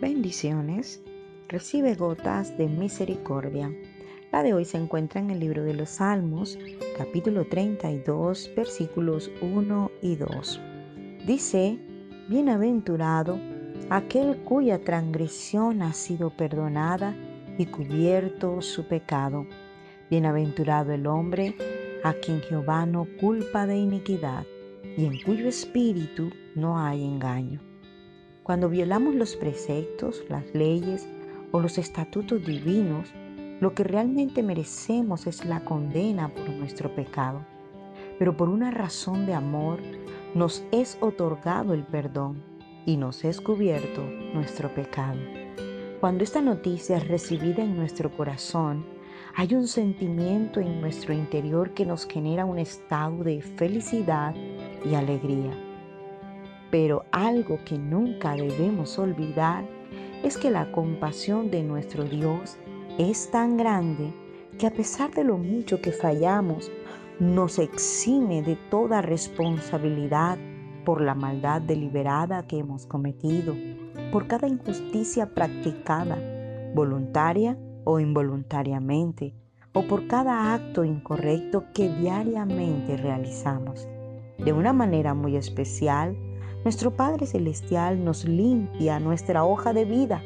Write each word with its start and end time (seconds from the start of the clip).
Bendiciones. 0.00 1.02
Recibe 1.48 1.96
gotas 1.96 2.56
de 2.56 2.68
misericordia. 2.68 3.74
La 4.30 4.44
de 4.44 4.54
hoy 4.54 4.64
se 4.64 4.76
encuentra 4.76 5.20
en 5.20 5.30
el 5.30 5.40
libro 5.40 5.64
de 5.64 5.74
los 5.74 5.88
Salmos, 5.88 6.56
capítulo 6.96 7.46
32, 7.46 8.52
versículos 8.54 9.28
1 9.42 9.90
y 10.00 10.14
2. 10.14 10.60
Dice, 11.26 11.80
Bienaventurado 12.28 13.40
aquel 13.90 14.36
cuya 14.44 14.78
transgresión 14.78 15.82
ha 15.82 15.92
sido 15.92 16.30
perdonada 16.30 17.16
y 17.58 17.66
cubierto 17.66 18.62
su 18.62 18.86
pecado. 18.86 19.46
Bienaventurado 20.10 20.92
el 20.92 21.08
hombre 21.08 21.56
a 22.04 22.12
quien 22.12 22.40
Jehová 22.42 22.86
no 22.86 23.04
culpa 23.20 23.66
de 23.66 23.78
iniquidad 23.78 24.46
y 24.96 25.06
en 25.06 25.20
cuyo 25.22 25.48
espíritu 25.48 26.30
no 26.54 26.78
hay 26.78 27.04
engaño. 27.04 27.67
Cuando 28.48 28.70
violamos 28.70 29.14
los 29.14 29.36
preceptos, 29.36 30.24
las 30.30 30.42
leyes 30.54 31.06
o 31.52 31.60
los 31.60 31.76
estatutos 31.76 32.46
divinos, 32.46 33.12
lo 33.60 33.74
que 33.74 33.84
realmente 33.84 34.42
merecemos 34.42 35.26
es 35.26 35.44
la 35.44 35.62
condena 35.66 36.30
por 36.30 36.48
nuestro 36.48 36.94
pecado. 36.94 37.44
Pero 38.18 38.38
por 38.38 38.48
una 38.48 38.70
razón 38.70 39.26
de 39.26 39.34
amor 39.34 39.80
nos 40.34 40.64
es 40.72 40.96
otorgado 41.02 41.74
el 41.74 41.84
perdón 41.84 42.42
y 42.86 42.96
nos 42.96 43.22
es 43.22 43.38
cubierto 43.38 44.02
nuestro 44.32 44.72
pecado. 44.74 45.18
Cuando 46.00 46.24
esta 46.24 46.40
noticia 46.40 46.96
es 46.96 47.06
recibida 47.06 47.62
en 47.62 47.76
nuestro 47.76 48.10
corazón, 48.16 48.86
hay 49.36 49.54
un 49.54 49.68
sentimiento 49.68 50.58
en 50.60 50.80
nuestro 50.80 51.12
interior 51.12 51.74
que 51.74 51.84
nos 51.84 52.06
genera 52.06 52.46
un 52.46 52.58
estado 52.58 53.24
de 53.24 53.42
felicidad 53.42 54.34
y 54.86 54.94
alegría. 54.94 55.67
Pero 56.70 57.04
algo 57.12 57.58
que 57.64 57.78
nunca 57.78 58.34
debemos 58.34 58.98
olvidar 58.98 59.64
es 60.22 60.36
que 60.36 60.50
la 60.50 60.70
compasión 60.72 61.50
de 61.50 61.62
nuestro 61.62 62.04
Dios 62.04 62.56
es 62.98 63.30
tan 63.30 63.56
grande 63.56 64.12
que 64.58 64.66
a 64.66 64.72
pesar 64.72 65.12
de 65.12 65.24
lo 65.24 65.38
mucho 65.38 65.80
que 65.80 65.92
fallamos, 65.92 66.70
nos 67.20 67.58
exime 67.58 68.42
de 68.42 68.56
toda 68.70 69.02
responsabilidad 69.02 70.38
por 70.84 71.00
la 71.00 71.14
maldad 71.14 71.60
deliberada 71.60 72.46
que 72.46 72.58
hemos 72.58 72.86
cometido, 72.86 73.54
por 74.12 74.26
cada 74.26 74.48
injusticia 74.48 75.34
practicada, 75.34 76.18
voluntaria 76.74 77.58
o 77.84 78.00
involuntariamente, 78.00 79.34
o 79.72 79.82
por 79.82 80.06
cada 80.06 80.54
acto 80.54 80.84
incorrecto 80.84 81.64
que 81.74 81.88
diariamente 81.88 82.96
realizamos. 82.96 83.86
De 84.38 84.52
una 84.52 84.72
manera 84.72 85.14
muy 85.14 85.36
especial, 85.36 86.16
nuestro 86.64 86.90
Padre 86.90 87.26
Celestial 87.26 88.04
nos 88.04 88.24
limpia 88.24 88.98
nuestra 88.98 89.44
hoja 89.44 89.72
de 89.72 89.84
vida 89.84 90.22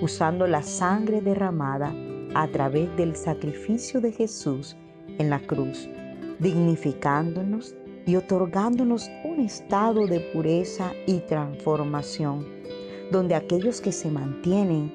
usando 0.00 0.46
la 0.46 0.62
sangre 0.62 1.20
derramada 1.20 1.94
a 2.34 2.48
través 2.48 2.94
del 2.96 3.16
sacrificio 3.16 4.00
de 4.00 4.12
Jesús 4.12 4.76
en 5.18 5.30
la 5.30 5.38
cruz, 5.38 5.88
dignificándonos 6.38 7.74
y 8.06 8.16
otorgándonos 8.16 9.10
un 9.24 9.40
estado 9.40 10.06
de 10.06 10.20
pureza 10.20 10.92
y 11.06 11.18
transformación, 11.20 12.46
donde 13.10 13.34
aquellos 13.34 13.80
que 13.80 13.92
se 13.92 14.10
mantienen 14.10 14.92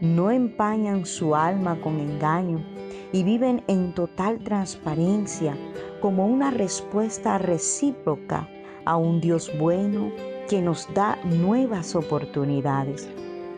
no 0.00 0.30
empañan 0.30 1.06
su 1.06 1.34
alma 1.34 1.80
con 1.80 2.00
engaño 2.00 2.64
y 3.12 3.22
viven 3.22 3.62
en 3.68 3.94
total 3.94 4.38
transparencia 4.40 5.56
como 6.00 6.26
una 6.26 6.50
respuesta 6.50 7.38
recíproca 7.38 8.48
a 8.84 8.96
un 8.96 9.20
Dios 9.20 9.50
bueno 9.58 10.12
que 10.48 10.60
nos 10.60 10.92
da 10.94 11.18
nuevas 11.24 11.94
oportunidades. 11.94 13.08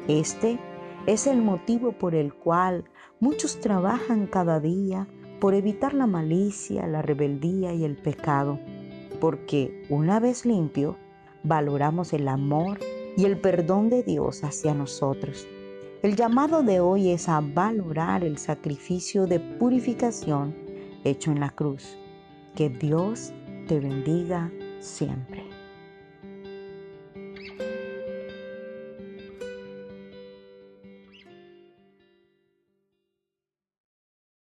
Este 0.08 0.58
es 1.06 1.26
el 1.26 1.42
motivo 1.42 1.92
por 1.92 2.14
el 2.14 2.32
cual 2.34 2.84
muchos 3.20 3.60
trabajan 3.60 4.26
cada 4.26 4.60
día 4.60 5.08
por 5.40 5.54
evitar 5.54 5.94
la 5.94 6.06
malicia, 6.06 6.86
la 6.86 7.02
rebeldía 7.02 7.72
y 7.74 7.84
el 7.84 7.96
pecado, 7.96 8.58
porque 9.20 9.84
una 9.88 10.20
vez 10.20 10.46
limpio, 10.46 10.96
valoramos 11.42 12.12
el 12.12 12.28
amor 12.28 12.78
y 13.16 13.24
el 13.24 13.38
perdón 13.38 13.90
de 13.90 14.02
Dios 14.02 14.44
hacia 14.44 14.74
nosotros. 14.74 15.46
El 16.02 16.16
llamado 16.16 16.62
de 16.62 16.80
hoy 16.80 17.10
es 17.10 17.28
a 17.28 17.40
valorar 17.40 18.24
el 18.24 18.36
sacrificio 18.38 19.26
de 19.26 19.40
purificación 19.40 20.54
hecho 21.04 21.30
en 21.30 21.40
la 21.40 21.50
cruz. 21.50 21.96
Que 22.54 22.68
Dios 22.68 23.32
te 23.66 23.80
bendiga 23.80 24.50
siempre. 24.84 25.43